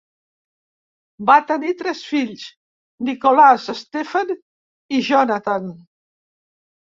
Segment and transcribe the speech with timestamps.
[1.29, 2.45] Va tenir tres fills:
[3.09, 4.33] Nicholas, Stephen
[4.97, 5.69] i Jonathan.